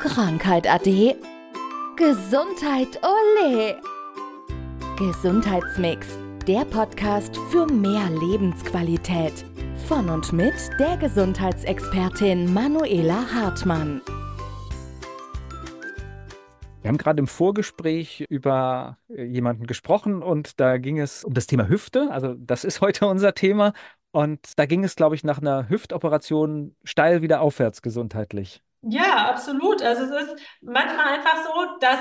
[0.00, 1.16] Krankheit ade.
[1.96, 3.80] Gesundheit ole.
[4.98, 9.32] Gesundheitsmix, der Podcast für mehr Lebensqualität.
[9.88, 14.02] Von und mit der Gesundheitsexpertin Manuela Hartmann.
[16.82, 21.46] Wir haben gerade im Vorgespräch über äh, jemanden gesprochen und da ging es um das
[21.46, 22.08] Thema Hüfte.
[22.10, 23.72] Also das ist heute unser Thema.
[24.12, 28.62] Und da ging es, glaube ich, nach einer Hüftoperation steil wieder aufwärts gesundheitlich.
[28.82, 29.82] Ja, absolut.
[29.82, 31.98] Also es ist manchmal einfach so, dass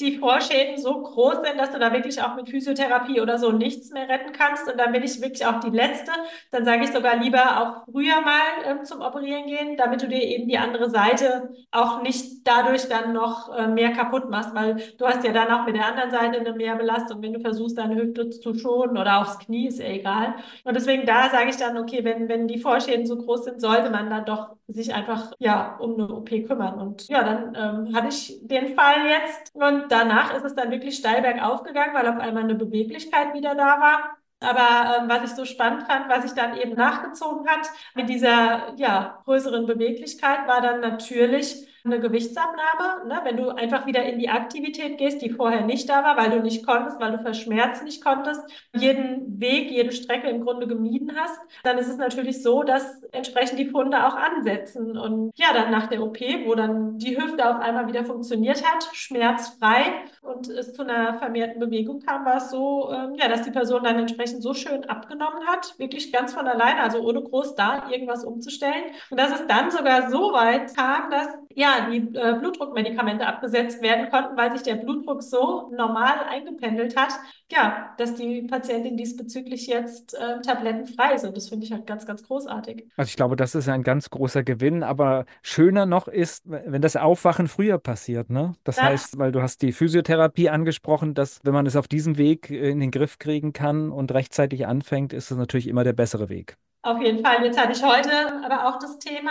[0.00, 3.90] die Vorschäden so groß sind, dass du da wirklich auch mit Physiotherapie oder so nichts
[3.90, 4.66] mehr retten kannst.
[4.68, 6.10] Und dann bin ich wirklich auch die Letzte.
[6.50, 10.22] Dann sage ich sogar lieber auch früher mal ähm, zum Operieren gehen, damit du dir
[10.22, 15.06] eben die andere Seite auch nicht dadurch dann noch äh, mehr kaputt machst, weil du
[15.06, 18.30] hast ja dann auch mit der anderen Seite eine Mehrbelastung, wenn du versuchst, deine Hüfte
[18.30, 20.34] zu schonen oder auch das Knie, ist ja egal.
[20.64, 23.90] Und deswegen da sage ich dann, okay, wenn, wenn die Vorschäden so groß sind, sollte
[23.90, 26.78] man dann doch sich einfach ja um eine OP kümmern.
[26.78, 30.96] Und ja, dann ähm, hatte ich den Fall jetzt und danach ist es dann wirklich
[30.96, 34.16] steil bergauf gegangen, weil auf einmal eine Beweglichkeit wieder da war.
[34.40, 38.74] Aber ähm, was ich so spannend fand, was sich dann eben nachgezogen hat mit dieser
[38.76, 43.08] ja, größeren Beweglichkeit, war dann natürlich eine Gewichtsabnahme.
[43.08, 43.20] Ne?
[43.24, 46.40] Wenn du einfach wieder in die Aktivität gehst, die vorher nicht da war, weil du
[46.40, 48.42] nicht konntest, weil du verschmerzt nicht konntest,
[48.74, 53.58] jeden Weg, jede Strecke im Grunde gemieden hast, dann ist es natürlich so, dass entsprechend
[53.58, 54.96] die Funde auch ansetzen.
[54.96, 58.88] Und ja, dann nach der OP, wo dann die Hüfte auf einmal wieder funktioniert hat,
[58.92, 63.50] schmerzfrei und es zu einer vermehrten Bewegung kam, war es so, ähm, ja, dass die
[63.50, 67.90] Person dann entsprechend so schön abgenommen hat, wirklich ganz von alleine, also ohne groß da
[67.90, 68.84] irgendwas umzustellen.
[69.10, 74.10] Und dass es dann sogar so weit kam, dass ja, die äh, Blutdruckmedikamente abgesetzt werden
[74.10, 77.12] konnten, weil sich der Blutdruck so normal eingependelt hat,
[77.50, 81.24] ja, dass die Patientin diesbezüglich jetzt äh, tablettenfrei ist.
[81.24, 82.90] Und das finde ich halt ganz, ganz großartig.
[82.96, 84.82] Also ich glaube, das ist ein ganz großer Gewinn.
[84.82, 88.30] Aber schöner noch ist, wenn das Aufwachen früher passiert.
[88.30, 88.54] Ne?
[88.64, 88.84] Das ja.
[88.84, 92.80] heißt, weil du hast die Physiotherapie angesprochen, dass wenn man es auf diesem Weg in
[92.80, 96.56] den Griff kriegen kann und rechtzeitig anfängt, ist es natürlich immer der bessere Weg.
[96.84, 97.44] Auf jeden Fall.
[97.44, 98.10] Jetzt hatte ich heute
[98.42, 99.30] aber auch das Thema,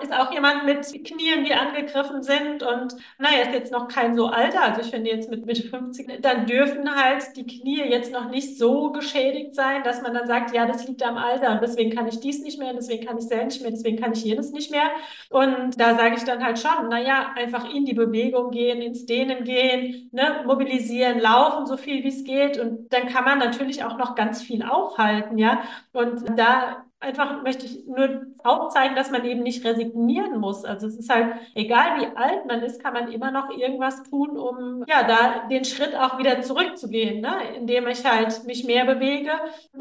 [0.00, 4.26] ist auch jemand mit Knien, die angegriffen sind und naja, ist jetzt noch kein so
[4.26, 8.30] alter, also ich finde jetzt mit Mitte 50, dann dürfen halt die Knie jetzt noch
[8.30, 11.90] nicht so geschädigt sein, dass man dann sagt, ja, das liegt am Alter und deswegen
[11.92, 14.52] kann ich dies nicht mehr, deswegen kann ich das nicht mehr, deswegen kann ich jenes
[14.52, 14.88] nicht mehr.
[15.28, 19.42] Und da sage ich dann halt schon, naja, einfach in die Bewegung gehen, ins Dehnen
[19.42, 23.98] gehen, ne, mobilisieren, laufen, so viel wie es geht und dann kann man natürlich auch
[23.98, 25.62] noch ganz viel aufhalten, ja.
[25.92, 30.64] Und da einfach möchte ich nur aufzeigen, dass man eben nicht resignieren muss.
[30.64, 34.36] Also es ist halt, egal wie alt man ist, kann man immer noch irgendwas tun,
[34.38, 37.34] um ja da den Schritt auch wieder zurückzugehen, ne?
[37.56, 39.30] indem ich halt mich mehr bewege,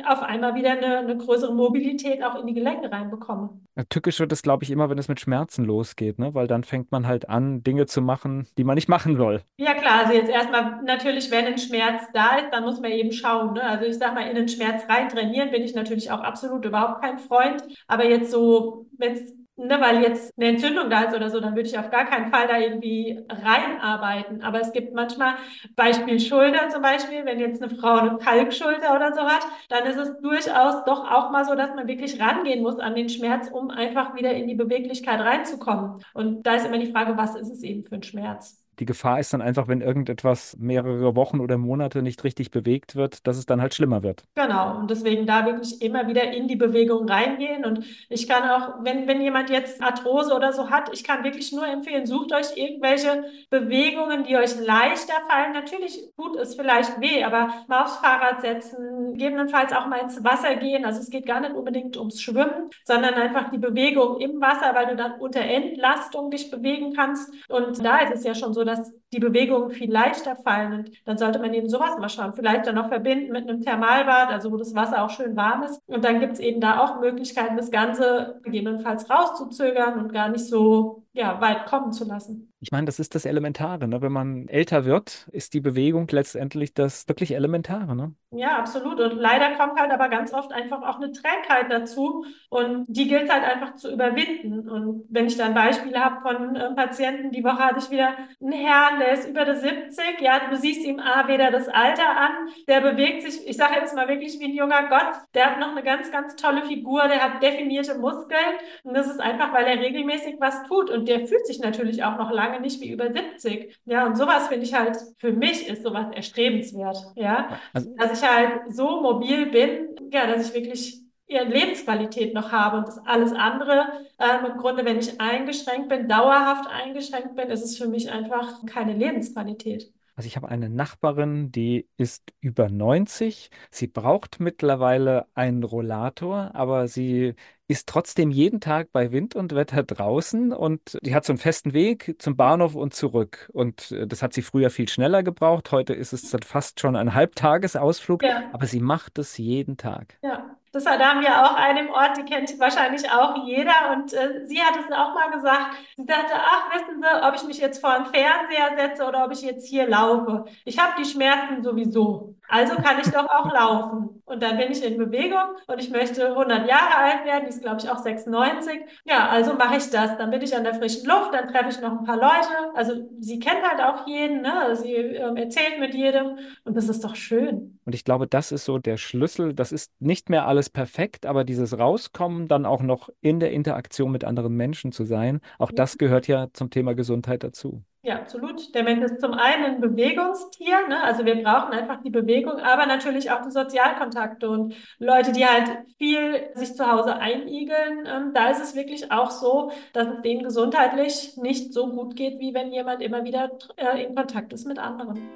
[0.07, 3.49] auf einmal wieder eine, eine größere Mobilität auch in die Gelenke reinbekomme.
[3.89, 6.33] tückisch wird es, glaube ich, immer, wenn es mit Schmerzen losgeht, ne?
[6.33, 9.41] weil dann fängt man halt an, Dinge zu machen, die man nicht machen soll.
[9.57, 13.11] Ja klar, also jetzt erstmal natürlich, wenn ein Schmerz da ist, dann muss man eben
[13.11, 13.53] schauen.
[13.53, 13.63] Ne?
[13.63, 17.01] Also ich sage mal, in den Schmerz rein trainieren bin ich natürlich auch absolut überhaupt
[17.01, 17.63] kein kein Freund.
[17.87, 21.55] Aber jetzt so, wenn es Ne, weil jetzt eine Entzündung da ist oder so, dann
[21.55, 24.41] würde ich auf gar keinen Fall da irgendwie reinarbeiten.
[24.41, 25.35] Aber es gibt manchmal,
[25.75, 29.97] Beispiel Schulter zum Beispiel, wenn jetzt eine Frau eine Kalkschulter oder so hat, dann ist
[29.97, 33.69] es durchaus doch auch mal so, dass man wirklich rangehen muss an den Schmerz, um
[33.69, 36.03] einfach wieder in die Beweglichkeit reinzukommen.
[36.13, 38.60] Und da ist immer die Frage, was ist es eben für ein Schmerz?
[38.81, 43.27] Die Gefahr ist dann einfach, wenn irgendetwas mehrere Wochen oder Monate nicht richtig bewegt wird,
[43.27, 44.23] dass es dann halt schlimmer wird.
[44.33, 44.79] Genau.
[44.79, 47.63] Und deswegen da wirklich immer wieder in die Bewegung reingehen.
[47.63, 51.51] Und ich kann auch, wenn, wenn jemand jetzt Arthrose oder so hat, ich kann wirklich
[51.51, 55.53] nur empfehlen, sucht euch irgendwelche Bewegungen, die euch leichter fallen.
[55.53, 60.55] Natürlich tut es vielleicht weh, aber mal aufs Fahrrad setzen, gegebenenfalls auch mal ins Wasser
[60.55, 60.85] gehen.
[60.85, 64.87] Also es geht gar nicht unbedingt ums Schwimmen, sondern einfach die Bewegung im Wasser, weil
[64.87, 67.31] du dann unter Entlastung dich bewegen kannst.
[67.47, 70.73] Und da ist es ja schon so, dass die Bewegungen viel leichter fallen.
[70.73, 72.33] Und dann sollte man eben sowas mal schauen.
[72.33, 75.81] Vielleicht dann noch verbinden mit einem Thermalbad, also wo das Wasser auch schön warm ist.
[75.87, 80.45] Und dann gibt es eben da auch Möglichkeiten, das Ganze gegebenenfalls rauszuzögern und gar nicht
[80.45, 82.53] so ja, weit kommen zu lassen.
[82.61, 83.87] Ich meine, das ist das Elementare.
[83.87, 84.01] Ne?
[84.01, 87.95] Wenn man älter wird, ist die Bewegung letztendlich das wirklich Elementare.
[87.95, 88.13] Ne?
[88.29, 88.99] Ja, absolut.
[88.99, 92.23] Und leider kommt halt aber ganz oft einfach auch eine Trägheit dazu.
[92.49, 94.69] Und die gilt halt einfach zu überwinden.
[94.69, 98.53] Und wenn ich dann Beispiele habe von äh, Patienten, die Woche hatte ich wieder einen
[98.53, 100.21] Herrn, der ist über das 70.
[100.21, 102.31] Ja, du siehst ihm A, weder das Alter an,
[102.67, 105.11] der bewegt sich, ich sage jetzt mal wirklich wie ein junger Gott.
[105.33, 108.39] Der hat noch eine ganz, ganz tolle Figur, der hat definierte Muskeln.
[108.83, 110.91] Und das ist einfach, weil er regelmäßig was tut.
[110.91, 113.77] Und der fühlt sich natürlich auch noch lange lange nicht wie über 70.
[113.85, 116.97] Ja, und sowas finde ich halt, für mich ist sowas erstrebenswert.
[117.15, 122.51] Ja, also, dass ich halt so mobil bin, ja, dass ich wirklich ihre Lebensqualität noch
[122.51, 123.85] habe und das alles andere
[124.19, 128.65] ähm, im Grunde, wenn ich eingeschränkt bin, dauerhaft eingeschränkt bin, ist es für mich einfach
[128.65, 129.93] keine Lebensqualität.
[130.15, 133.49] Also ich habe eine Nachbarin, die ist über 90.
[133.69, 137.33] Sie braucht mittlerweile einen Rollator, aber sie
[137.67, 141.71] ist trotzdem jeden Tag bei Wind und Wetter draußen und die hat so einen festen
[141.73, 143.49] Weg zum Bahnhof und zurück.
[143.53, 145.71] Und äh, das hat sie früher viel schneller gebraucht.
[145.71, 148.49] Heute ist es dann fast schon ein Halbtagesausflug, Ja.
[148.51, 150.17] aber sie macht es jeden Tag.
[150.21, 153.91] Ja, das da haben wir auch einen im Ort, die kennt wahrscheinlich auch jeder.
[153.91, 155.75] Und äh, sie hat es auch mal gesagt.
[155.97, 159.31] Sie sagte, ach, wissen Sie, ob ich mich jetzt vor den Fernseher setze oder ob
[159.33, 160.45] ich jetzt hier laufe.
[160.63, 162.35] Ich habe die Schmerzen sowieso.
[162.51, 164.21] Also kann ich doch auch laufen.
[164.25, 167.45] Und dann bin ich in Bewegung und ich möchte 100 Jahre alt werden.
[167.45, 168.81] Die ist, glaube ich, auch 96.
[169.05, 170.17] Ja, also mache ich das.
[170.17, 172.75] Dann bin ich an der frischen Luft, dann treffe ich noch ein paar Leute.
[172.75, 174.75] Also sie kennt halt auch jeden, ne?
[174.75, 177.79] Sie ähm, erzählt mit jedem und das ist doch schön.
[177.85, 179.53] Und ich glaube, das ist so der Schlüssel.
[179.53, 184.11] Das ist nicht mehr alles perfekt, aber dieses Rauskommen, dann auch noch in der Interaktion
[184.11, 187.81] mit anderen Menschen zu sein, auch das gehört ja zum Thema Gesundheit dazu.
[188.03, 188.73] Ja, absolut.
[188.73, 191.03] Der Mensch ist zum einen ein Bewegungstier, ne?
[191.03, 195.69] Also wir brauchen einfach die Bewegung, aber natürlich auch die Sozialkontakte und Leute, die halt
[195.99, 198.07] viel sich zu Hause einigeln.
[198.07, 202.39] Ähm, da ist es wirklich auch so, dass es denen gesundheitlich nicht so gut geht,
[202.39, 205.29] wie wenn jemand immer wieder äh, in Kontakt ist mit anderen.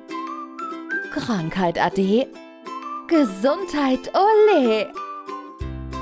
[1.11, 2.25] Krankheit ade.
[3.07, 4.91] Gesundheit ole.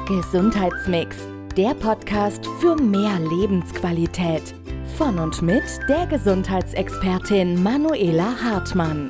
[0.08, 1.28] Gesundheitsmix.
[1.58, 4.56] Der Podcast für mehr Lebensqualität.
[4.98, 9.10] Von und mit der Gesundheitsexpertin Manuela Hartmann.